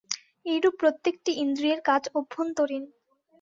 [0.45, 2.83] এইরূপ প্রত্যেকটি ইন্দ্রিয়ের কাজ অভ্যন্তরীণ।